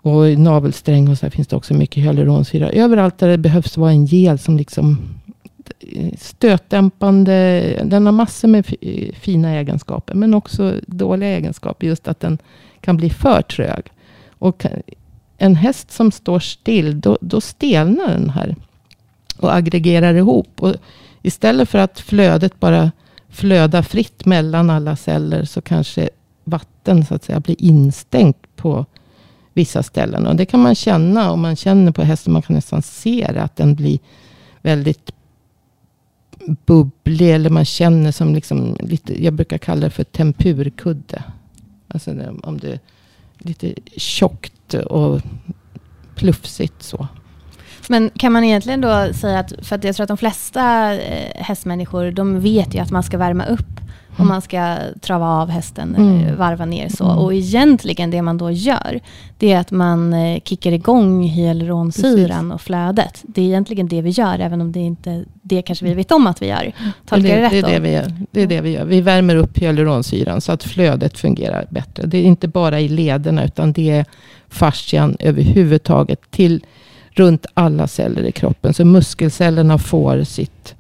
[0.03, 2.71] och i navelsträng och så här finns det också mycket hyaluronsyra.
[2.71, 4.99] Överallt där det behövs vara en gel som liksom
[5.81, 7.63] eh, stötdämpande.
[7.85, 11.87] Den har massor med eh, fina egenskaper, men också dåliga egenskaper.
[11.87, 12.39] Just att den
[12.81, 13.83] kan bli för trög.
[14.29, 14.67] Och
[15.39, 18.57] en häst som står still, då, då stelnar den här
[19.37, 20.63] och aggregerar ihop.
[20.63, 20.75] Och
[21.23, 22.91] istället för att flödet bara
[23.31, 26.11] flöda fritt mellan alla celler, så kanske
[26.45, 28.87] vatten så att säga blir instängt på
[29.55, 30.27] vissa ställen.
[30.27, 32.33] Och det kan man känna om man känner på hästen.
[32.33, 33.99] Man kan nästan se det, att den blir
[34.63, 35.13] väldigt
[36.67, 37.35] bubblig.
[37.35, 41.23] Eller man känner som liksom lite, jag brukar kalla det för tempurkudde.
[41.89, 42.11] Alltså
[42.43, 42.81] om det är
[43.39, 45.21] lite tjockt och
[46.15, 47.09] plufsigt så.
[47.91, 51.43] Men kan man egentligen då säga att, för att jag tror att de flesta eh,
[51.43, 53.81] hästmänniskor, de vet ju att man ska värma upp
[54.19, 56.37] och man ska trava av hästen, Mm.
[56.37, 57.05] varva ner så.
[57.05, 57.19] Mm.
[57.19, 59.01] Och egentligen det man då gör,
[59.39, 63.21] det är att man eh, kickar igång hyaluronsyran och flödet.
[63.23, 66.27] Det är egentligen det vi gör, även om det inte det kanske vi vet om
[66.27, 66.73] att vi gör.
[67.07, 67.69] Tolkar det, det rätt det, är då?
[67.69, 68.13] det, vi gör.
[68.31, 68.85] det är det vi gör.
[68.85, 72.07] Vi värmer upp hyaluronsyran så att flödet fungerar bättre.
[72.07, 74.05] Det är inte bara i lederna utan det är
[74.49, 76.65] fascian överhuvudtaget till
[77.21, 78.75] runt alla celler i kroppen.
[78.75, 80.75] Så muskelcellerna får sitt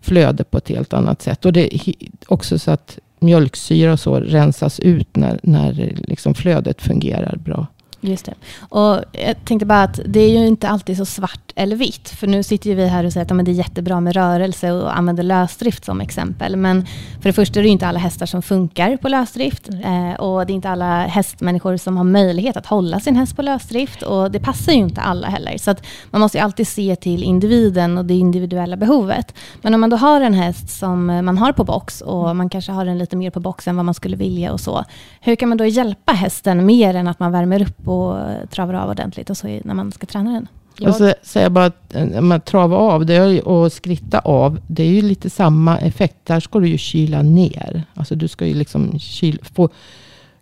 [0.00, 1.44] flöde på ett helt annat sätt.
[1.44, 1.94] Och det är
[2.26, 7.66] också så att mjölksyra och så rensas ut när, när liksom flödet fungerar bra.
[8.00, 8.34] Just det.
[8.58, 12.08] Och jag tänkte bara att det är ju inte alltid så svart eller vitt.
[12.08, 14.72] För nu sitter ju vi här och säger att ja, det är jättebra med rörelse
[14.72, 16.56] och använder lösdrift som exempel.
[16.56, 16.86] Men
[17.20, 19.68] för det första är det ju inte alla hästar som funkar på lösdrift.
[19.68, 23.42] Eh, och det är inte alla hästmänniskor som har möjlighet att hålla sin häst på
[23.42, 24.02] lösdrift.
[24.02, 25.58] Och det passar ju inte alla heller.
[25.58, 29.34] Så att man måste ju alltid se till individen och det individuella behovet.
[29.62, 32.72] Men om man då har en häst som man har på box och man kanske
[32.72, 34.84] har den lite mer på box än vad man skulle vilja och så.
[35.20, 38.90] Hur kan man då hjälpa hästen mer än att man värmer upp och travar av
[38.90, 40.48] ordentligt och så när man ska träna den?
[40.88, 44.60] Och så säger jag bara att eh, travar av det och skritta av.
[44.66, 46.16] Det är ju lite samma effekt.
[46.24, 47.84] Där ska du ju kyla ner.
[47.94, 49.68] Alltså du ska ju liksom kyla, få,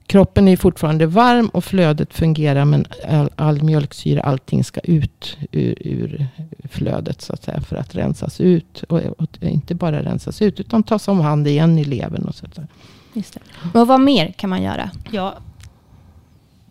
[0.07, 2.65] kroppen är fortfarande varm och flödet fungerar.
[2.65, 6.27] Men all, all mjölksyra, allting ska ut ur, ur
[6.71, 7.61] flödet så att säga.
[7.61, 8.83] För att rensas ut.
[8.89, 12.47] Och, och inte bara rensas ut utan tas om hand igen i levern och så.
[12.55, 12.67] där.
[13.13, 13.79] Just det.
[13.79, 14.91] Och vad mer kan man göra?
[15.11, 15.35] Ja,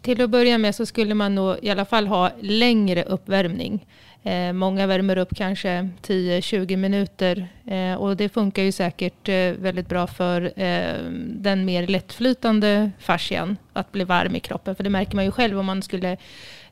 [0.02, 3.86] till att börja med så skulle man nog i alla fall ha längre uppvärmning.
[4.24, 9.90] Eh, många värmer upp kanske 10-20 minuter eh, och det funkar ju säkert eh, väldigt
[9.90, 14.76] bra för eh, den mer lättflytande fascian att bli varm i kroppen.
[14.76, 16.18] För det märker man ju själv om man skulle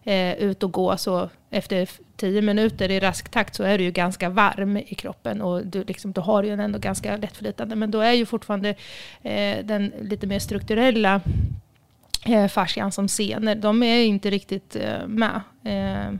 [0.03, 3.91] eh, ut och gå så efter 10 minuter i rask takt så är du ju
[3.91, 7.75] ganska varm i kroppen och du, liksom, då har du ju ändå ganska lättflytande.
[7.75, 8.69] Men då är ju fortfarande
[9.23, 11.21] eh, den lite mer strukturella
[12.25, 15.41] eh, fascian som senor, de är inte riktigt eh, med.
[15.63, 16.13] Eh,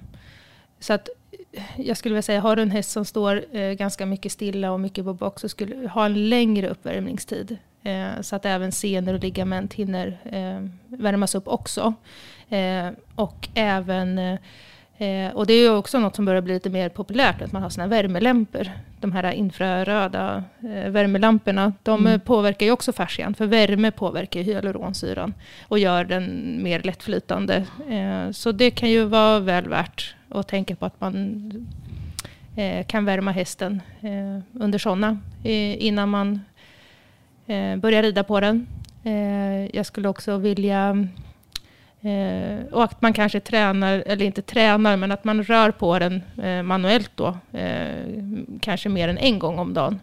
[0.80, 1.10] så att
[1.52, 4.72] eh, jag skulle vilja säga, har du en häst som står eh, ganska mycket stilla
[4.72, 7.58] och mycket på box, så skulle du ha en längre uppvärmningstid.
[7.84, 11.94] Eh, så att även senor och ligament hinner eh, värmas upp också.
[12.50, 14.40] Eh, och även eh,
[14.98, 17.62] eh, och det är ju också något som börjar bli lite mer populärt, att man
[17.62, 18.72] har såna värmelämpor.
[19.00, 22.20] De här infraröda eh, värmelamporna, de mm.
[22.20, 25.34] påverkar ju också fascian, för värme påverkar hyaluronsyran
[25.68, 27.66] och gör den mer lättflytande.
[27.90, 31.52] Eh, så det kan ju vara väl värt att tänka på att man
[32.56, 36.40] eh, kan värma hästen eh, under sådana innan man
[37.48, 38.68] eh, börjar rida på den.
[39.74, 41.08] jag skulle också vilja
[42.06, 46.24] Eh, och att man kanske tränar, eller inte tränar, men att man rör på den
[46.44, 47.38] eh, manuellt då.
[47.52, 48.06] Eh,
[48.62, 50.00] kanske mer än en gång om dagen.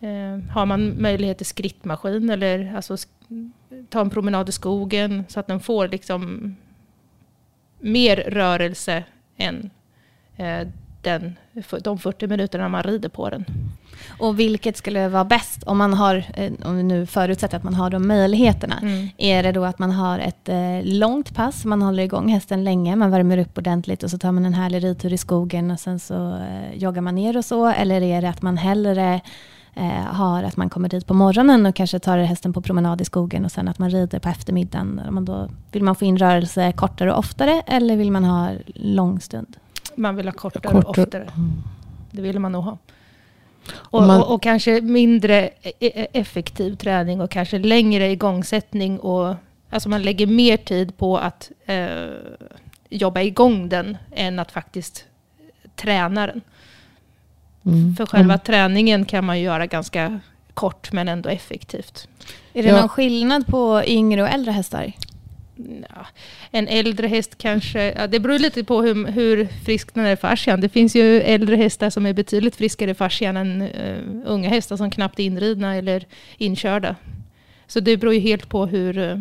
[0.00, 2.96] Eh, har man möjlighet till skrittmaskin eller alltså,
[3.88, 6.56] ta en promenad i skogen så att den får liksom
[7.78, 9.04] mer rörelse
[9.36, 9.70] än
[10.36, 10.68] eh,
[11.02, 11.36] den,
[11.82, 13.44] de 40 minuterna man rider på den.
[14.18, 17.74] Och vilket skulle vara bäst om man har, eh, om vi nu förutsätter att man
[17.74, 18.78] har de möjligheterna.
[18.82, 19.08] Mm.
[19.16, 22.96] Är det då att man har ett eh, långt pass, man håller igång hästen länge,
[22.96, 26.00] man värmer upp ordentligt och så tar man en härlig ridtur i skogen och sen
[26.00, 27.66] så eh, joggar man ner och så.
[27.66, 29.20] Eller är det att man hellre
[30.06, 33.44] har att man kommer dit på morgonen och kanske tar hästen på promenad i skogen
[33.44, 35.00] och sen att man rider på eftermiddagen.
[35.10, 39.20] Man då, vill man få in rörelse kortare och oftare eller vill man ha lång
[39.20, 39.56] stund?
[40.00, 40.82] Man vill ha kortare, kortare.
[40.82, 41.22] och oftare.
[41.22, 41.62] Mm.
[42.10, 42.78] Det vill man nog ha.
[43.72, 48.98] Och, man, och, och, kanske mindre e-, e-, effektiv träning och kanske längre igångsättning.
[48.98, 49.34] Och,
[49.70, 51.86] alltså man lägger mer tid på att eh,
[52.88, 55.04] jobba igång den än att faktiskt
[55.76, 56.40] träna den.
[57.64, 57.96] Mm.
[57.96, 58.44] För själva mm.
[58.44, 60.20] träningen kan man göra ganska
[60.54, 62.08] kort men ändå effektivt.
[62.52, 62.80] Är det ja.
[62.80, 64.92] någon skillnad på yngre och äldre hästar?
[65.88, 66.06] Ja,
[66.50, 70.16] en äldre häst kanske, ja, det beror lite på hur, hur frisk den är i
[70.16, 70.60] fascian.
[70.60, 74.76] Det finns ju äldre hästar som är betydligt friskare i fascian än uh, unga hästar
[74.76, 76.06] som knappt är inridna eller
[76.38, 76.96] inkörda.
[77.66, 79.16] Så det beror ju helt på hur, eh,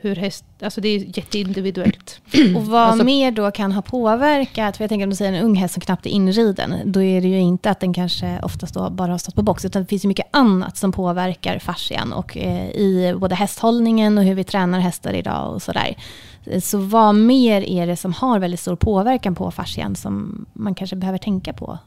[0.00, 2.20] hur häst, alltså det är jätteindividuellt.
[2.56, 5.44] Och vad alltså, mer då kan ha påverkat, för jag tänker om du säger en
[5.44, 8.74] ung häst som knappt är inriden, då är det ju inte att den kanske oftast
[8.74, 12.12] då bara har stått på box, utan det finns ju mycket annat som påverkar fascian
[12.12, 15.96] och eh, i både hästhållningen och hur vi tränar hästar idag och sådär.
[16.62, 20.96] Så vad mer är det som har väldigt stor påverkan på fascian som man kanske
[20.96, 21.78] behöver tänka på?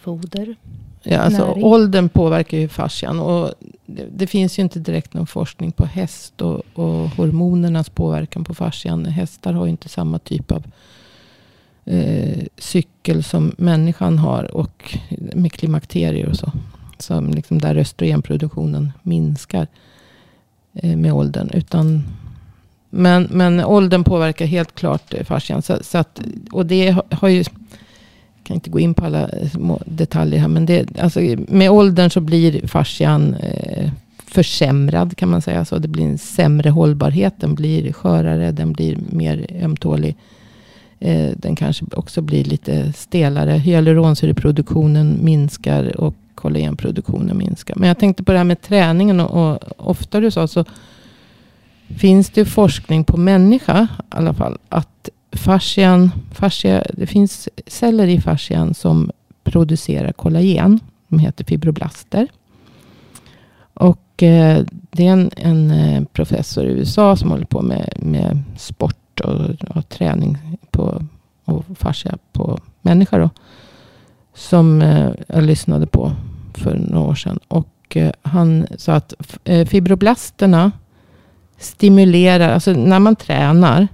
[0.00, 0.56] Foder.
[1.02, 3.20] Ja, alltså, åldern påverkar ju fascian.
[3.20, 3.54] Och
[3.86, 8.54] det, det, finns ju inte direkt någon forskning på häst och, och hormonernas påverkan på
[8.54, 9.06] fascian.
[9.06, 10.64] Hästar har ju inte samma typ av
[11.84, 14.54] eh, cykel som människan har.
[14.54, 14.98] Och
[15.34, 16.52] med klimakterier och så.
[16.98, 19.66] Som liksom där östrogenproduktionen minskar
[20.74, 21.50] eh, med åldern.
[21.50, 22.04] Utan,
[22.90, 25.62] men, men åldern påverkar helt klart eh, fascian.
[25.62, 26.20] Så, så att,
[26.52, 27.44] och det har ju
[28.44, 30.48] kan inte gå in på alla eh, små detaljer här.
[30.48, 33.90] Men det, alltså, med åldern så blir fascian eh,
[34.26, 35.64] försämrad kan man säga.
[35.64, 37.34] Så det blir en sämre hållbarhet.
[37.36, 40.16] Den blir skörare, den blir mer ömtålig.
[41.00, 43.50] Eh, den kanske också blir lite stelare.
[43.50, 47.74] Hyaluronsyreproduktionen minskar och kollagenproduktionen minskar.
[47.76, 50.64] Men jag tänkte på det här med träningen och, och ofta du sa så
[51.96, 54.58] finns det forskning på människa i alla fall.
[54.68, 54.93] Att
[55.36, 59.10] fascian, fascia, det finns celler i fascian som
[59.44, 60.80] producerar kollagen.
[61.08, 62.28] De heter fibroblaster.
[63.74, 68.42] Och eh, det är en, en, eh, professor i USA som håller på med, med
[68.56, 70.38] sport och, och träning
[70.70, 71.02] på,
[71.44, 73.18] och fascia på människor.
[73.18, 73.30] Då,
[74.34, 76.12] som eh, jag lyssnade på
[76.54, 77.38] för några år sedan.
[77.48, 80.72] Och eh, han sa att eh, fibroblasterna
[81.58, 83.88] stimulerar, alltså när man tränar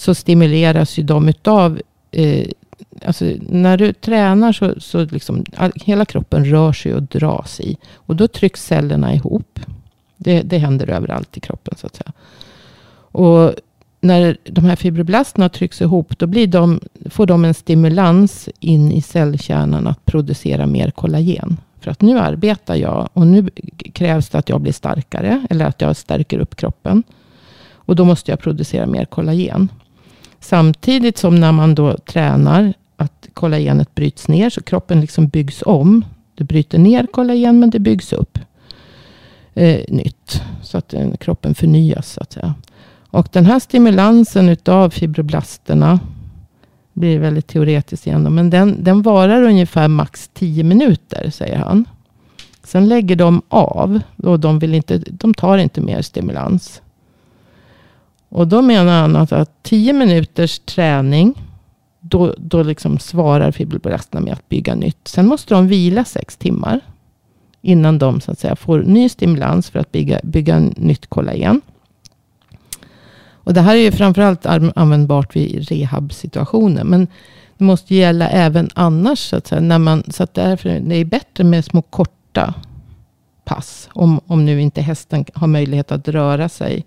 [0.00, 1.80] så stimuleras ju de utav
[2.10, 2.46] eh,
[3.04, 7.76] Alltså, när du tränar så, så liksom, all, hela kroppen rör sig och dras i.
[7.94, 9.60] Och då trycks cellerna ihop.
[10.16, 12.12] Det, det händer överallt i kroppen så att säga.
[13.12, 13.54] Och
[14.00, 16.80] när de här fibroblasterna trycks ihop, då blir de,
[17.10, 21.56] får de en stimulans in i cellkärnan att producera mer kollagen.
[21.80, 23.50] För att nu arbetar jag och nu
[23.92, 27.02] krävs det att jag blir starkare, eller att jag stärker upp kroppen.
[27.90, 29.68] Och då måste jag producera mer kollagen.
[30.40, 34.50] Samtidigt som när man då tränar att kollagenet bryts ner.
[34.50, 36.04] Så kroppen liksom byggs om.
[36.34, 38.38] Det bryter ner kollagen men det byggs upp
[39.54, 40.42] eh, nytt.
[40.62, 42.54] Så att eh, kroppen förnyas så att säga.
[43.10, 46.00] Och den här stimulansen utav fibroblasterna
[46.92, 48.34] blir väldigt teoretiskt igen.
[48.34, 51.84] Men den, den varar ungefär max 10 minuter säger han.
[52.64, 54.00] Sen lägger de av.
[54.16, 56.82] Och de, vill inte, de tar inte mer stimulans.
[58.30, 61.42] Och då menar han att, att 10 minuters träning.
[62.00, 65.08] Då, då liksom svarar fibroblasterna med att bygga nytt.
[65.08, 66.80] Sen måste de vila 6 timmar.
[67.62, 71.60] Innan de så att säga, får ny stimulans för att bygga, bygga nytt kollagen.
[73.44, 76.84] Och det här är ju framförallt användbart vid rehabsituationer.
[76.84, 77.06] Men
[77.58, 79.18] det måste gälla även annars.
[79.18, 82.54] Så att, säga, när man, så att därför det är bättre med små korta
[83.44, 83.88] pass.
[83.92, 86.84] Om, om nu inte hästen har möjlighet att röra sig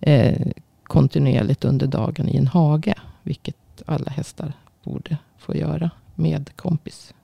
[0.00, 0.46] eh,
[0.82, 2.94] kontinuerligt under dagen i en hage.
[3.22, 4.52] Vilket alla hästar
[4.84, 7.14] borde få göra med kompis.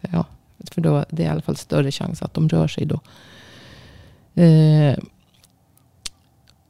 [0.00, 0.24] Så ja,
[0.70, 3.00] för då det är i alla fall större chans att de rör sig då.
[4.42, 4.98] Eh,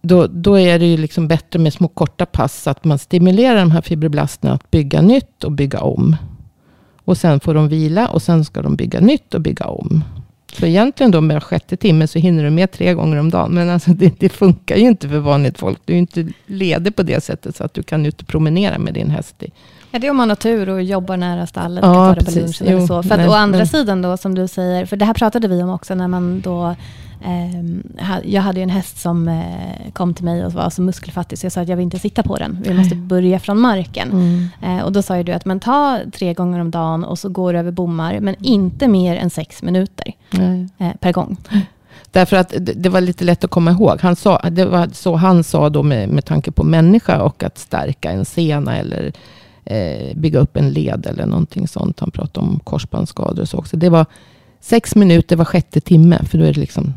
[0.01, 2.63] då, då är det ju liksom bättre med små korta pass.
[2.63, 6.17] Så att man stimulerar de här fibroblasterna att bygga nytt och bygga om.
[7.05, 10.05] Och sen får de vila och sen ska de bygga nytt och bygga om.
[10.53, 13.55] Så egentligen då med sjätte timme så hinner du med tre gånger om dagen.
[13.55, 15.79] Men alltså det, det, funkar ju inte för vanligt folk.
[15.85, 18.95] Du är inte ledig på det sättet så att du kan ut och promenera med
[18.95, 19.43] din häst.
[19.91, 21.85] Ja, det är om man har tur och jobbar nära stallet.
[21.85, 23.03] Ja, det på lunchen eller så.
[23.03, 23.69] För att, nej, å andra nej.
[23.69, 26.77] sidan då, som du säger, för det här pratade vi om också när man då
[28.25, 31.47] jag hade ju en häst som eh, kom till mig och var så muskelfattig så
[31.47, 32.59] jag sa att jag vill inte sitta på den.
[32.65, 34.11] Vi måste börja från marken.
[34.11, 34.49] Mm.
[34.63, 37.29] Eh, och då sa ju du att men ta tre gånger om dagen och så
[37.29, 40.13] går du över bommar men inte mer än sex minuter
[40.79, 41.37] eh, per gång.
[42.11, 43.99] Därför att det var lite lätt att komma ihåg.
[44.01, 47.59] Han sa, det var så han sa då med, med tanke på människa och att
[47.59, 49.13] stärka en sena eller
[49.65, 52.01] eh, bygga upp en led eller någonting sånt.
[52.01, 53.77] Han pratade om korsbandsskador och så också.
[53.77, 54.07] Det var
[54.61, 56.25] sex minuter var sjätte timme.
[56.25, 56.95] För då är det liksom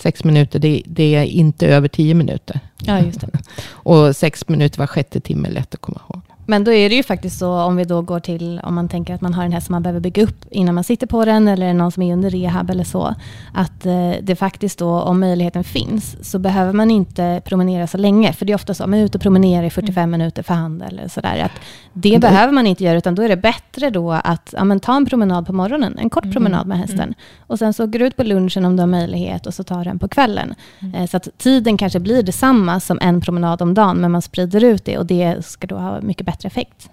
[0.00, 2.60] sex minuter, det, det är inte över tio minuter.
[2.78, 3.28] Ja, just det.
[3.70, 6.22] och sex minuter var sjätte timme lätt att komma ihåg.
[6.50, 9.14] Men då är det ju faktiskt så om vi då går till, om man tänker
[9.14, 11.48] att man har en häst som man behöver bygga upp innan man sitter på den
[11.48, 13.14] eller någon som är under rehab eller så.
[13.54, 18.32] Att eh, det faktiskt då, om möjligheten finns, så behöver man inte promenera så länge.
[18.32, 20.10] För det är ofta så, man är ute och promenerar i 45 mm.
[20.10, 21.38] minuter för hand eller sådär.
[21.44, 21.60] Att
[21.92, 22.20] det mm.
[22.20, 25.06] behöver man inte göra, utan då är det bättre då att ja, men ta en
[25.06, 26.32] promenad på morgonen, en kort mm.
[26.32, 27.00] promenad med hästen.
[27.00, 27.14] Mm.
[27.46, 29.84] Och sen så går du ut på lunchen om du har möjlighet och så tar
[29.84, 30.54] den på kvällen.
[30.94, 34.64] Eh, så att tiden kanske blir detsamma som en promenad om dagen, men man sprider
[34.64, 36.90] ut det och det ska då ha mycket bättre effekt.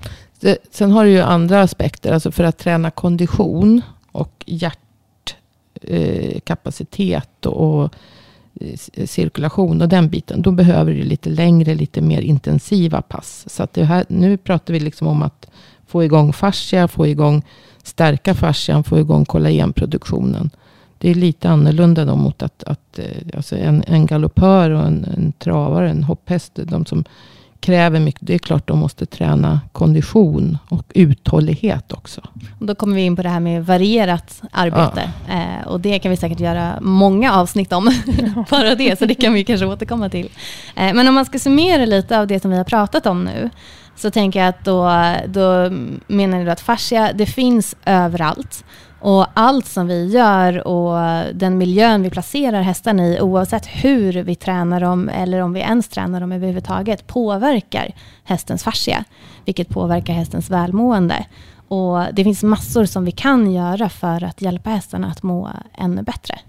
[0.72, 2.14] sen har du ju andra aspekter.
[2.14, 3.82] Alltså för att träna kondition
[4.12, 7.94] och hjärtkapacitet eh, och
[8.62, 8.76] eh,
[9.06, 10.42] cirkulation och den biten.
[10.42, 13.46] Då behöver du lite längre, lite mer intensiva pass.
[13.48, 15.48] Så att det här, nu pratar vi liksom om att
[15.88, 17.44] få igång fascia, få igång
[17.84, 20.50] stärka fascian, få igång kollagenproduktionen.
[20.98, 25.06] Det är lite annorlunda då mot att, att eh, alltså en, en galoppör och en,
[25.06, 26.52] en travare, en hopphäst.
[26.56, 27.04] De som
[27.60, 28.28] kräver mycket.
[28.28, 32.22] Det är klart de måste träna kondition och uthållighet också.
[32.60, 35.12] Och då kommer vi in på det här med varierat arbete.
[35.28, 35.34] Ja.
[35.34, 37.86] Eh, och det kan vi säkert göra många avsnitt om.
[38.50, 40.30] Bara det, så det kan vi kanske återkomma till.
[40.76, 43.50] Eh, men om man ska summera lite av det som vi har pratat om nu.
[43.96, 44.92] Så tänker jag att då,
[45.28, 45.70] då
[46.08, 48.64] menar ni att fascia, det finns överallt.
[49.00, 51.00] Och allt som vi gör och
[51.34, 55.88] den miljön vi placerar hästarna i, oavsett hur vi tränar dem eller om vi ens
[55.88, 57.92] tränar dem överhuvudtaget, påverkar
[58.24, 59.04] hästens fascia,
[59.46, 61.26] vilket påverkar hästens välmående.
[61.68, 66.02] Och det finns massor som vi kan göra för att hjälpa hästarna att må ännu
[66.02, 66.40] bättre.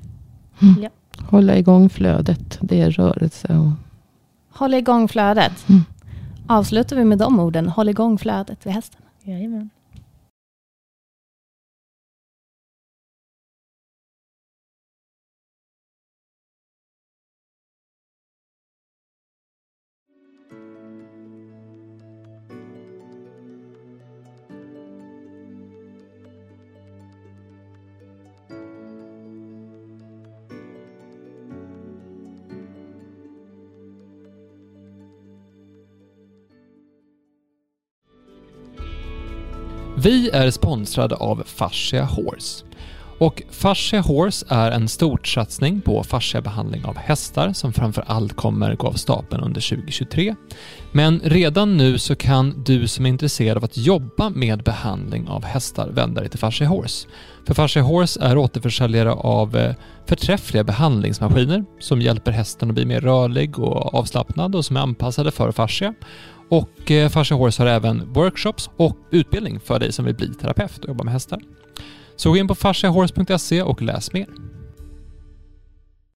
[0.63, 0.83] Mm.
[0.83, 0.91] Ja.
[1.31, 3.59] Hålla igång flödet, det är rörelse.
[3.59, 3.71] Och...
[4.59, 5.69] Hålla igång flödet.
[5.69, 5.85] Mm.
[6.47, 9.01] Avslutar vi med de orden, håll igång flödet vid hästen.
[9.23, 9.71] Jajamän.
[40.09, 42.65] Vi är sponsrade av Fascia Horse.
[43.19, 48.87] Och Fascia Horse är en storsatsning på fasciabehandling av hästar som framför allt kommer gå
[48.87, 50.35] av stapeln under 2023.
[50.93, 55.45] Men redan nu så kan du som är intresserad av att jobba med behandling av
[55.45, 57.09] hästar vända dig till Fascia Horse.
[57.47, 59.75] För Fascia Horse är återförsäljare av eh,
[60.07, 65.31] förträffliga behandlingsmaskiner som hjälper hästen att bli mer rörlig och avslappnad och som är anpassade
[65.31, 65.95] för fascia.
[66.51, 70.79] Och eh, Fascia Horse har även workshops och utbildning för dig som vill bli terapeut
[70.79, 71.39] och jobba med hästar.
[72.19, 74.27] Så gå in på fasciahorse.se och läs mer.